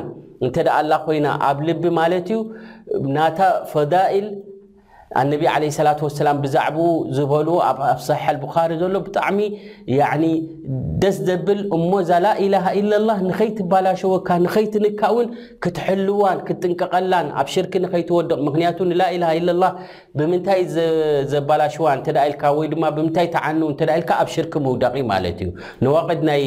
nteda 0.49 0.73
allah 0.81 1.05
koyna 1.05 1.31
ablibbi 1.51 1.91
malet 1.91 2.29
nata 3.17 3.65
fadail 3.73 4.27
ኣነቢ 5.21 5.43
ለ 5.63 5.83
ላ 5.87 5.91
ሰላ 6.19 6.29
ብዛዕኡ 6.45 6.77
ዝበሉ 7.17 7.49
ኣ 7.69 7.91
ሰ 8.07 8.17
ካሪ 8.55 8.73
ዘሎ 8.83 8.95
ብጣዕሚ 9.07 9.39
ደስ 11.03 11.17
ዘብል 11.29 11.61
እሞዛ 11.77 12.11
ላላ 12.25 12.55
ለላ 12.93 13.11
ንከይትባላሸወካ 13.27 14.29
ንከይትንካውን 14.45 15.27
ክትሕልዋን 15.65 16.39
ክትጥንቀቀላን 16.47 17.27
ኣብ 17.41 17.49
ሽር 17.55 17.67
ንከይወድቅ 17.85 18.39
ምክንያቱ 18.49 18.79
ላላ 19.03 19.25
ላ 19.63 19.67
ብምንታይ 20.19 20.63
ዘባላሽዋ 21.35 21.89
ልካ 22.31 22.43
ወይማ 22.59 22.85
ምታይ 23.09 23.29
ተዓኑ 23.37 23.61
ኢል 23.73 23.91
ኣብ 24.21 24.29
ሽርክ 24.35 24.53
ምውደቂ 24.65 24.97
ማለት 25.13 25.39
እዩ 25.45 25.51
ንዋቅድ 25.85 26.21
ናይ 26.31 26.43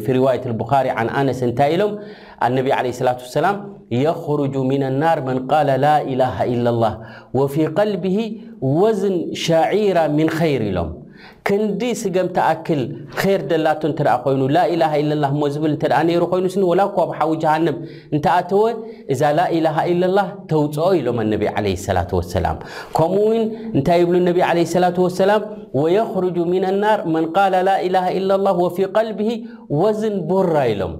في 0.00 0.12
رواية 0.12 0.40
البخاري 0.46 0.90
عن 0.90 1.08
أنس 1.08 1.42
انت 1.42 1.62
لم 1.62 1.98
النبي 2.44 2.72
عليه 2.72 2.88
الصلاة 2.88 3.14
ولسلام 3.14 3.78
يخرج 3.90 4.56
من 4.56 4.82
النار 4.82 5.20
من 5.20 5.46
قال 5.46 5.66
لا 5.66 6.02
إله 6.02 6.44
إلا 6.44 6.70
الله 6.70 7.00
وفي 7.34 7.66
قلبه 7.66 8.36
وزن 8.60 9.30
شعير 9.32 10.08
من 10.10 10.30
خيرلم 10.30 11.01
ከንዲ 11.48 11.82
ስገም 12.00 12.26
ተኣክል 12.36 12.80
ር 13.20 13.38
ደላቶ 13.50 13.80
እንተደአ 13.88 14.12
ኮይኑ 14.24 14.42
ላኢላه 14.56 14.92
ኢላ 15.00 15.24
እሞ 15.34 15.40
ዝብል 15.54 15.72
እንተኣ 15.76 15.96
ነሩ 16.08 16.22
ኮይኑ 16.32 16.44
ስኒ 16.54 16.62
ወላ 16.70 16.82
ኳ 16.94 17.06
ብሓዊ 17.10 17.30
ጀሃንም 17.42 17.76
እንተኣተወ 18.14 18.62
እዛ 19.12 19.22
ላኢላه 19.38 19.76
ኢለላه 19.90 20.26
ተውፅኦ 20.50 20.88
ኢሎም 21.00 21.18
ኣነቢ 21.26 21.42
ለ 21.66 21.68
ሰላት 21.88 22.10
وሰላም 22.18 22.56
ከምኡ 22.96 23.20
እውን 23.26 23.42
እንታይ 23.76 23.98
ይብሉ 24.04 24.14
ነብ 24.30 24.38
ለ 24.58 24.66
ሰላት 24.78 24.96
وሰላም 25.06 25.42
ወየኽርጅ 25.80 26.36
ምን 26.52 26.64
لናር 26.74 27.00
መን 27.14 27.24
ቃል 27.36 27.54
ላኢላه 27.70 28.06
ኢለ 28.18 28.28
لላه 28.40 28.56
ወፊ 28.64 28.76
قልብሂ 28.98 29.28
ወዝን 29.80 30.14
ቡራ 30.28 30.54
ኢሎም 30.74 30.94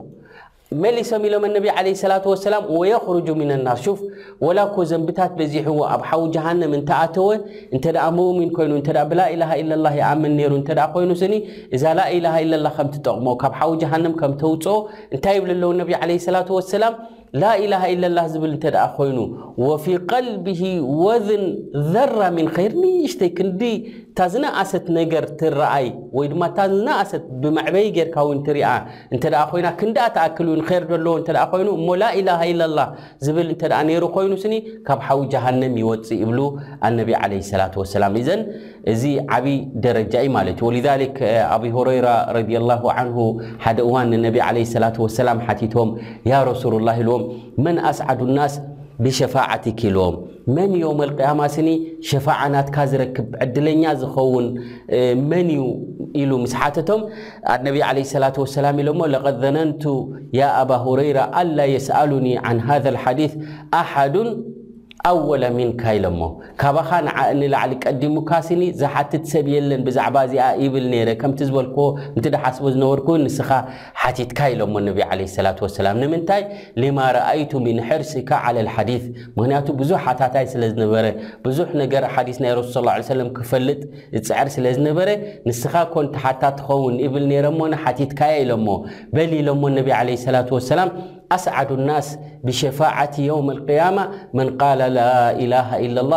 መሊሶም 0.83 1.23
ኢሎም 1.29 1.45
ነብ 1.55 1.65
ለ 1.77 2.11
ላ 2.11 2.19
ሰላም 2.45 2.65
ወየክርጁ 2.81 3.27
ሚን 3.41 3.51
ናስ 3.67 3.85
ፍ 3.99 4.09
ወላ 4.47 4.59
እኮ 4.69 4.77
ዘንብታት 4.91 5.33
በዚሐዎ 5.39 5.79
ኣብ 5.95 6.03
ሓዊ 6.09 6.23
ጀሃንም 6.35 6.73
እንተኣተወን 6.79 7.41
እንተ 7.77 7.87
ሙእሚን 8.19 8.51
ኮይኑ 8.59 8.73
እ 8.83 9.05
ብላኢላ 9.11 9.45
ላ 9.85 9.93
ይኣመን 10.01 10.35
ነሩ 10.41 10.53
እተ 10.63 10.71
ኮይኑ 10.95 11.11
ስኒ 11.23 11.35
እዛ 11.79 11.85
ላኢላ 12.01 12.27
ለላ 12.53 12.67
ከም 12.79 12.89
ትጠቕሞ 12.95 13.27
ካብ 13.43 13.55
ሓዊ 13.63 13.73
ጀሃንም 13.83 14.15
ከም 14.21 14.35
ተውፅኦ 14.45 14.77
እንታይ 15.17 15.37
ይብ 15.39 15.47
ኣለዉ 15.55 15.71
ነቢ 15.83 15.93
ለ 16.11 16.21
ሰላት 16.29 16.51
ሰላም 16.77 16.95
ላኢላሃ 17.43 17.85
ለላ 18.05 18.19
ዝብል 18.33 18.55
እተ 18.57 18.65
ኮይኑ 18.97 19.19
ወፊ 19.67 19.85
ቀልቢሂ 20.13 20.61
ወዝን 21.05 21.45
ዘራ 21.93 22.19
ምን 22.37 22.49
ከይር 22.57 22.73
ንሽተይ 22.81 23.31
ክንዲ 23.37 23.63
እታዝናእሰት 24.13 24.87
ነገር 24.97 25.25
ትረአይ 25.41 25.87
ወይ 26.17 26.27
ድማ 26.31 26.43
እታዝነእሰት 26.51 27.23
ብማዕበይ 27.43 27.87
ጌርካዊ 27.97 28.33
ትርያ 28.47 28.67
እንተደኣ 29.15 29.41
ኮይና 29.53 29.69
ክንደኣ 29.81 30.07
ተኣክል 30.17 30.49
ንክር 30.59 30.83
ዘለዎ 30.91 31.15
እተኣ 31.21 31.39
ኮይኑ 31.53 31.69
እሞ 31.79 31.87
ላኢላሃ 32.03 32.41
ኢለ 32.51 32.61
ላህ 32.79 32.89
ዝብል 33.27 33.49
እንተ 33.55 33.63
ነይሩ 33.91 34.03
ኮይኑ 34.17 34.33
ስኒ 34.43 34.55
ካብ 34.89 35.01
ሓዊ 35.07 35.21
ጀሃንም 35.35 35.77
ይወፅእ 35.83 36.21
ይብሉ 36.25 36.41
ኣነቢ 36.89 37.09
ለ 37.33 37.39
ስላት 37.51 37.77
ወሰላም 37.83 38.17
እዘን 38.23 38.43
እዚ 38.95 39.03
ዓብይ 39.37 39.57
ደረጃ 39.87 40.13
ኢ 40.27 40.29
ማለት 40.37 40.59
እዩ 40.61 40.67
ወልዛልክ 40.69 41.17
ኣብ 41.55 41.65
ሁረይራ 41.79 42.09
ረላ 42.39 42.71
ንሁ 43.09 43.17
ሓደ 43.65 43.79
እዋን 43.89 44.11
ንነቢ 44.17 44.37
ለ 44.59 44.67
ሰላት 44.75 44.99
ወሰላም 45.05 45.41
ሓቲቶም 45.47 45.91
ያ 46.33 46.43
ረሱሉላ 46.51 46.89
ኢልዎም 47.05 47.25
መን 47.67 47.79
ኣስዓዱ 47.93 48.21
ናስ 48.41 48.57
ብሸፋዓቲ 49.07 49.65
ክልዎም 49.81 50.15
መን 50.57 50.73
ዮውመ 50.83 51.01
ልقያማ 51.11 51.41
ስኒ 51.55 51.69
ሸፋዓናትካ 52.09 52.77
ዝረክብ 52.93 53.27
ዕድለኛ 53.45 53.83
ዝኸውን 54.01 54.47
መን 55.31 55.49
እዩ 55.55 55.63
ኢሉ 56.23 56.31
ምስሓተቶም 56.45 57.03
ኣነብ 57.55 57.77
ዓለ 57.89 57.97
ሰላት 58.15 58.37
ወሰላም 58.45 58.79
ኢሎሞ 58.85 59.01
ለቀ 59.13 59.27
ዘነንቱ 59.43 59.83
ያ 60.39 60.51
ኣባ 60.63 60.71
ሁረይራ 60.87 61.21
ኣላ 61.43 61.59
የስኣሉኒ 61.75 62.27
ን 62.57 62.59
ሃ 62.67 62.81
ሓዲ 63.05 63.21
ኣሓዱ 63.81 64.15
ኣወላ 65.09 65.45
ሚንካ 65.57 65.83
ኢሎሞ 65.99 66.21
ካባኻ 66.61 66.89
ንላዕሊ 67.39 67.73
ቀዲሙካስኒ 67.85 68.61
ዝሓትት 68.81 69.25
ሰብ 69.31 69.47
የለን 69.53 69.81
ብዛዕባ 69.87 70.17
እዚኣ 70.27 70.45
ይብል 70.65 70.85
ነረ 70.93 71.09
ከምቲ 71.21 71.39
ዝበልክዎ 71.49 71.85
እምት 72.15 72.27
ደሓስቦ 72.35 72.65
ዝነበርኩ 72.75 73.09
ንስኻ 73.23 73.51
ሓቲትካ 74.03 74.39
ኢሎሞ 74.55 74.75
ነቢ 74.89 75.01
ለ 75.21 75.27
ሰላት 75.37 75.59
ወሰላም 75.65 75.97
ንምንታይ 76.03 76.43
ሊማርኣይቱ 76.83 77.53
ምን 77.65 77.79
ሕርሲካ 77.89 78.31
ዓለ 78.51 78.57
ልሓዲ 78.69 78.91
ምክንያቱ 79.39 79.67
ብዙሕ 79.81 79.99
ሓታታይ 80.09 80.47
ስለ 80.53 80.63
ዝነበረ 80.75 81.05
ብዙሕ 81.49 81.69
ነገር 81.83 82.07
ሓዲስ 82.15 82.39
ናይ 82.45 82.53
ረሱል 82.61 82.87
ስ 83.07 83.13
ሰለም 83.15 83.31
ክፈልጥ 83.39 83.81
ፅዕር 84.29 84.49
ስለ 84.57 84.67
ዝነበረ 84.79 85.09
ንስኻ 85.49 85.75
ኮንቲ 85.97 86.17
ሓታት 86.27 86.55
ትኸውን 86.61 86.95
ይብል 87.07 87.27
ነረሞንሓቲትካየ 87.33 88.35
ኢሎሞ 88.45 88.69
በሊ 89.17 89.33
ኢሎሞ 89.45 89.63
ነቢ 89.81 89.91
ለ 90.11 90.37
ላት 90.37 90.49
ወሰላም 90.59 90.89
ኣስዓድ 91.35 91.71
ናስ 91.89 92.07
ብሸፋዓቲ 92.47 93.15
የውም 93.29 93.49
ልያማ 93.59 93.99
መን 94.37 94.49
ቃለ 94.63 94.81
ላኢላሃ 94.97 95.69
ኢ 95.85 95.89
ላ 95.99 96.13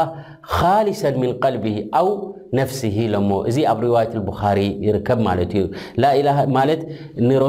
ካሊሰ 0.55 1.01
ምን 1.21 1.31
ቀልቢ 1.43 1.65
ኣው 1.99 2.09
ነፍሲ 2.59 2.81
ሎሞ 3.13 3.29
እዚ 3.49 3.57
ኣብ 3.71 3.79
ርዋያት 3.85 4.13
ቡኻሪ 4.27 4.59
ይርከብ 4.87 5.19
ማለት 5.29 5.53
እዩ 5.59 5.63
ማለት 6.57 6.81
ናይ 7.27 7.39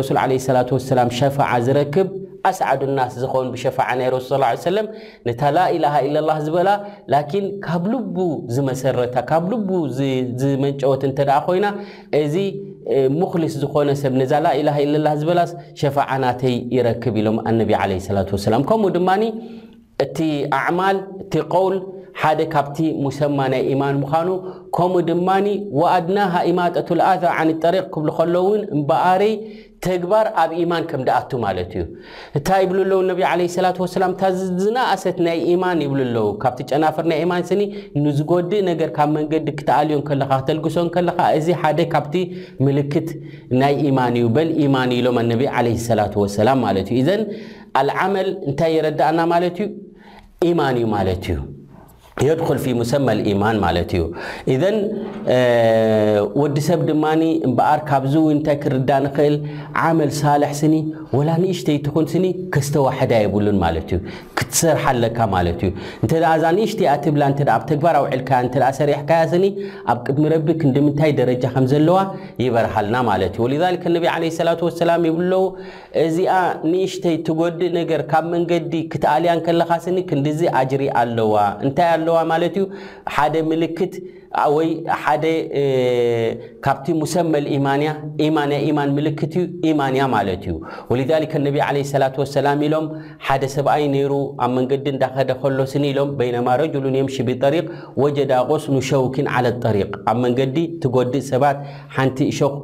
ረሱል 0.00 0.18
ዓለ 0.22 0.32
ሰላ 0.48 0.58
ወሰላም 0.78 1.10
ሸፋዓ 1.20 1.50
ዝረክብ 1.68 2.08
ኣስዓዱ 2.50 2.80
ናስ 2.98 3.12
ዝኮን 3.22 3.48
ብሸፋዓ 3.54 3.88
ናይ 3.98 4.08
ረስል 4.14 4.44
ሰለም 4.68 4.86
ነታ 5.28 5.40
ላኢላሃ 5.56 5.94
ኢ 6.08 6.12
ላ 6.28 6.32
ዝበላ 6.46 6.70
ላኪን 7.14 7.46
ካብ 7.66 7.84
ልቡ 7.92 8.16
ዝመሰረታ 8.54 9.16
ካብ 9.30 9.44
ልቡ 9.52 9.70
ዝመንጨወት 10.42 11.04
እንተደኣ 11.10 11.38
ኮይና 11.48 11.66
ሙክሊስ 13.20 13.52
ዝኮነ 13.62 13.90
ሰብ 14.02 14.14
ነዛ 14.20 14.32
ላኢላ 14.44 14.68
ኢለላ 14.84 15.08
ዝበላስ 15.20 15.50
ሸፋዓናተይ 15.80 16.54
ይረክብ 16.76 17.14
ኢሎም 17.22 17.38
ኣነቢ 17.50 17.70
ለ 17.90 17.98
ሰላት 18.08 18.30
ወሰላም 18.36 18.62
ከምኡ 18.70 18.90
ድማኒ 18.96 19.22
እቲ 20.04 20.18
ኣዕማል 20.60 20.98
እቲ 21.22 21.32
ቀውል 21.54 21.76
ሓደ 22.20 22.40
ካብቲ 22.54 22.78
ሙሰማ 23.04 23.38
ናይ 23.52 23.62
ኢማን 23.72 23.96
ምዃኑ 24.02 24.28
ከምኡ 24.76 25.00
ድማኒ 25.08 25.46
ወኣድናሃ 25.80 26.32
ኢማጠት 26.52 26.88
ልኣዛ 26.98 27.22
ዓነ 27.40 27.48
ጠሪቅ 27.62 27.84
ክብል 27.94 28.10
ከሎውን 28.16 28.60
እምበኣረይ 28.76 29.32
ተግባር 29.86 30.26
ኣብ 30.42 30.50
ኢማን 30.62 30.84
ከም 30.90 31.00
ደኣቱ 31.08 31.30
ማለት 31.44 31.70
እዩ 31.78 31.84
እታ 32.38 32.48
ይብሉ 32.64 32.78
ኣለው 32.86 33.00
ነቢ 33.10 33.20
ለ 33.40 33.62
ላ 33.64 33.70
ሰላም 33.94 34.12
እታዝናእሰት 34.16 35.16
ናይ 35.26 35.38
ኢማን 35.52 35.80
ይብሉኣለው 35.86 36.26
ካብቲ 36.42 36.60
ጨናፍር 36.70 37.06
ናይ 37.12 37.20
ኢማን 37.24 37.44
ስኒ 37.50 37.62
ንዝጎዲእ 38.04 38.62
ነገር 38.70 38.90
ካብ 38.98 39.10
መንገዲ 39.16 39.48
ክተኣልዮ 39.60 39.98
ከለካ 40.10 40.30
ክተልግሶ 40.42 40.76
ከለካ 40.96 41.20
እዚ 41.38 41.48
ሓደ 41.62 41.80
ካብቲ 41.94 42.14
ምልክት 42.68 43.10
ናይ 43.62 43.74
ኢማን 43.88 44.16
እዩ 44.20 44.28
በንኢማን 44.36 44.92
ኢሎም 44.98 45.18
ኣነቢ 45.24 45.44
ለ 45.68 45.72
ሰላ 45.88 46.00
ሰላም 46.38 46.60
ማለት 46.68 46.90
እዩ 46.98 47.02
ዘን 47.10 47.24
ኣልዓመል 47.82 48.30
እንታይ 48.50 48.72
የረዳእና 48.78 49.20
ማለት 49.34 49.58
እዩ 50.48 50.52
ማን 50.62 50.76
እዩ 50.82 50.86
ማለት 50.96 51.24
እዩ 51.32 51.38
የድኩል 52.26 52.58
ፊ 52.64 52.72
ሙሰማ 52.78 53.06
ልኢማን 53.18 53.56
ማለት 53.66 53.90
እዩ 53.96 54.02
እዘን 54.54 54.76
ወዲሰብ 56.42 56.80
ድማ 56.88 57.04
እምበኣር 57.48 57.80
ካብዚ 57.90 58.14
ው 58.24 58.26
እንታይ 58.34 58.56
ክርዳ 58.64 58.90
ንኽእል 59.04 59.36
ዓመል 59.84 60.10
ሳልሕ 60.20 60.50
ስኒ 60.60 60.74
ወላ 61.18 61.30
ንእሽተይ 61.42 61.78
ትኩን 61.86 62.06
ስኒ 62.12 62.26
ከስተዋሕዳ 62.56 63.12
የብሉን 63.24 63.58
ማለት 63.64 63.86
እዩ 63.94 63.98
ክትሰርሓለካ 64.40 65.18
ማለት 65.36 65.62
እዩ 65.68 65.72
ንእዛ 66.12 66.44
ንእሽተይኣ 66.58 66.94
ትብላ 67.06 67.22
ኣብ 67.56 67.62
ተግባር 67.70 67.96
ኣውዒልካ 68.02 68.30
ሰሪሕካያ 68.80 69.22
ስኒ 69.32 69.46
ኣብ 69.92 69.98
ቅድሚ 70.08 70.26
ረቢ 70.34 70.48
ክንዲምንታይ 70.60 71.12
ደረጃ 71.22 71.44
ከምዘለዋ 71.56 71.98
ይበርሃልና 72.44 72.96
ማለት 73.10 73.32
ዩ 73.42 73.48
ወልከ 73.64 73.84
ነቢ 73.96 74.06
ለ 74.22 74.48
ላ 74.50 74.56
ሰላም 74.82 75.02
ይብለዉ 75.10 75.42
እዚኣ 76.06 76.34
ንእሽተይ 76.72 77.16
ትጎዲእ 77.26 77.72
ነገር 77.80 78.00
ካብ 78.12 78.24
መንገዲ 78.36 78.74
ክትኣልያ 78.92 79.32
ከለካስኒ 79.48 79.98
ክንዲዚ 80.10 80.40
ኣጅሪ 80.60 80.82
ኣለዋንታ 81.00 81.78
ኣለዋ 82.02 82.16
ማለት 82.32 82.54
እዩ 82.60 82.64
ሓደ 83.14 83.34
ምልክት 83.50 83.92
ወይ 84.56 84.68
ሓደ 85.04 85.24
ካብቲ 86.64 86.86
ሙሰመል 87.00 87.46
ኢማንያ 87.56 87.88
ማንማን 88.36 88.90
ምልክት 88.98 89.32
እዩ 89.40 89.42
ኢማንእያ 89.70 90.04
ማለት 90.14 90.42
እዩ 90.50 90.54
ወ 90.92 91.48
ቢ 91.54 91.58
ላ 92.02 92.08
ሰላ 92.34 92.52
ኢሎም 92.66 92.86
ሓደ 93.26 93.42
ሰብኣይ 93.56 93.82
ይሩ 93.98 94.12
ኣብ 94.44 94.50
መንገዲ 94.58 94.86
እዳከደ 94.96 95.32
ከሎስኒ 95.42 95.84
ኢሎም 95.92 96.10
በማ 96.20 96.48
ረሉን 96.60 96.96
የም 97.00 97.10
ቢሪ 97.28 97.54
ወጀዳ 98.04 98.32
ቆስኑ 98.52 98.76
ሸውኪን 98.90 99.28
ለ 99.46 99.50
ጠሪቅ 99.64 99.90
ኣብ 100.10 100.16
መንገዲ 100.24 100.56
ትጎዲእ 100.82 101.24
ሰባት 101.32 101.58
ሓንቲ 101.96 102.18
ሾክ 102.38 102.54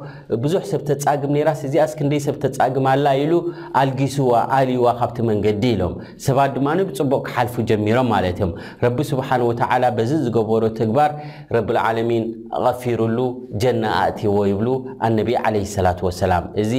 ብዙሕ 0.45 0.63
ሰብ 0.71 0.81
ተፃግም 0.89 1.35
ራስ 1.49 1.61
እዚ 1.69 1.75
ስክደይ 1.93 2.21
ሰብ 2.27 2.35
ተፃግም 2.43 2.85
ኣላ 2.93 3.05
ኢሉ 3.23 3.33
ኣልጊስዋ 3.81 4.31
ኣልዩዋ 4.57 4.89
ካብቲ 5.01 5.17
መንገዲ 5.31 5.63
ኢሎም 5.75 5.93
ሰባት 6.27 6.51
ድማ 6.57 6.67
ብፅቡቅ 6.89 7.21
ክሓልፉ 7.29 7.55
ጀሚሮም 7.69 8.09
ማ 8.15 8.17
እምቢ 8.85 8.99
ስብሓ 9.13 9.27
ዚ 10.09 10.11
ዝገበሮ 10.25 10.63
ተግባር 10.79 11.11
ብ 11.67 11.75
ዓለሚን 11.87 12.23
غፊሩሉ 12.63 13.17
ጀና 13.61 13.83
ኣእቲዎ 14.03 14.35
ይብሉ 14.51 14.67
ነቢ 15.19 15.29
ለ 15.53 15.63
ላ 15.87 15.93
ሰላም 16.23 16.43
እዚ 16.63 16.71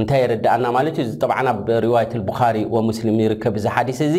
እንታይ 0.00 0.20
የረድኣና 0.22 0.64
ማዩ 0.76 0.86
ኣብ 1.50 1.68
ዋ 1.92 1.96
ሪ 2.56 2.64
ስም 2.98 3.16
ርከብ 3.32 3.54
ዚ 3.64 3.68
ዲ 3.88 3.92
እዚ 4.06 4.16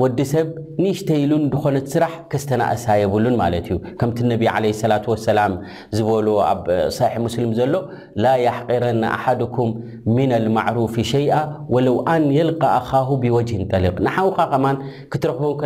ወዲሰብ 0.00 0.48
ንሽተ 0.84 1.08
ኢሉን 1.22 1.44
ድኮነ 1.52 1.76
ስራሕ 1.94 2.12
ስተናእሳ 2.42 2.84
የብሉን 3.02 3.36
ማት 3.40 3.54
እዩ 3.60 3.70
ከምቲ 4.00 4.18
ላ 4.92 4.96
ላ 5.38 5.44
ዝበ 5.96 6.08
ኣብ 6.50 6.60
ሙስም 7.26 7.52
ሎ 7.72 7.80
ላ 8.24 8.34
ሕቅረ 8.58 8.84
ኣሓኩም 9.14 9.70
ምን 10.16 10.32
ልማሩፍ 10.44 10.94
ሸይኣ 11.12 11.34
ወለው 11.76 11.96
ን 12.22 12.28
የል 12.38 12.52
ኣኻሁ 12.78 13.08
ብወጅ 13.24 13.50
ጠሊቅ 13.72 13.96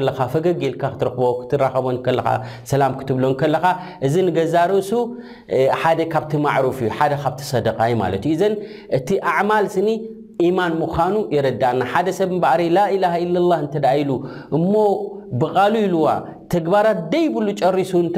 ንክትረክቦፈገጊልካብሎ 0.03 1.19
እዚ 4.07 4.15
ገዛ 4.39 4.55
ርእሱ 4.73 4.91
ሓደ 5.83 6.01
ካብቲ 6.15 6.33
ማሩፍ 6.47 6.79
እዩ 6.85 6.91
ሓደ 6.99 7.13
ካብቲ 7.23 7.41
ሰደቃዩ 7.53 7.93
ማለት 8.03 8.23
እዩ 8.31 8.35
እዘን 8.37 8.55
እቲ 8.99 9.09
ኣዕማል 9.33 9.67
ስኒ 9.77 9.89
ኢማን 10.49 10.73
ምዃኑ 10.83 11.15
የረዳእና 11.37 11.83
ሓደ 11.95 12.09
ሰብ 12.19 12.31
በዕሪ 12.45 12.63
ላኢላሃ 12.77 13.15
ላ 13.51 13.57
እተ 13.67 13.77
ኢሉ 14.03 14.11
እሞ 14.59 14.73
ብቃሉ 15.41 15.75
ኢሉዋ 15.87 16.09
ተግባራት 16.53 16.99
ደይብሉ 17.13 17.47
ጨሪሱ 17.63 17.93
እተ 18.09 18.17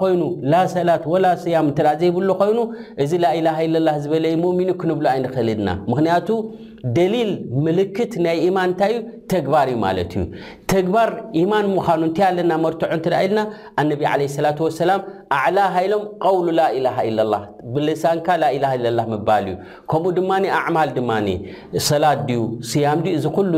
ኮይኑ 0.00 0.22
ላ 0.52 0.58
ሰላት 0.74 1.04
ወላ 1.12 1.26
ስያም 1.44 1.68
እተ 1.72 1.78
ዘይብሉ 2.02 2.28
ኮይኑ 2.42 2.58
እዚ 3.04 3.12
ላላ 3.24 3.46
ላ 3.86 3.94
ዝበለ 4.04 4.26
ሙሚኑ 4.44 4.70
ክንብሉ 4.82 5.04
ይነ 5.18 5.26
ክልልና 5.36 5.70
ደሊል 6.96 7.28
ምልክት 7.64 8.12
ናይ 8.24 8.40
ማን 8.54 8.68
እንታይ 8.70 8.92
ዩ 8.94 9.00
ተግባር 9.32 9.66
እዩ 9.72 9.76
ማለት 9.84 10.10
እዩ 10.18 10.22
ተግባር 10.72 11.10
ማን 11.50 11.66
ምኑ 11.74 11.86
እንታይ 12.06 12.24
ኣለና 12.28 12.52
መርዖ 12.64 12.80
ኢልና 13.26 13.38
ነ 13.88 13.98
ላ 14.42 14.48
ላ 14.90 14.94
ኣዕላ 15.38 15.58
ሃይሎም 15.76 16.02
ውሉ 16.36 16.46
ላላ 16.58 16.86
ላ 17.32 17.38
ብሳ 17.74 18.04
ል 18.82 18.82
ዩ 19.50 19.52
ከምኡ 19.92 20.10
ድማ 20.16 20.30
ኣማል 20.58 20.90
ድማ 20.98 21.10
ሰላት 21.90 22.20
ድ 22.30 22.38
ስያም 22.70 23.00
እዚ 23.18 23.26
ሉ 23.52 23.56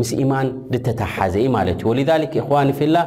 ምስ 0.00 0.10
ማን 0.32 0.48
ድተታሓዘ 0.72 1.36
ዩወ 1.46 1.92
ላ 2.96 3.00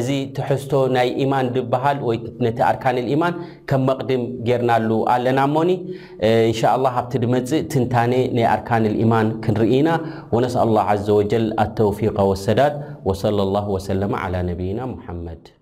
እዚ 0.00 0.08
ተሕዝቶ 0.38 0.72
ናይ 0.98 1.10
ማን 1.34 1.46
ሃል 1.86 1.98
ወነቲ 2.10 2.58
ኣርካን 2.70 2.96
ማን 3.24 3.34
ከም 3.70 3.82
መቅድም 3.88 4.22
ገርናሉ 4.48 4.90
ኣለና 5.16 5.40
ሞኒ 5.56 5.70
እ 6.28 6.52
كنرن 9.44 9.88
ونسأ 10.32 10.60
الله 10.68 10.82
عز 10.92 11.08
وجل 11.18 11.46
التوفيق 11.64 12.16
والسداد 12.20 12.72
وصلى 13.04 13.42
الله 13.46 13.64
وسلم 13.68 14.12
على 14.14 14.38
نبينا 14.42 14.84
محمد 14.86 15.57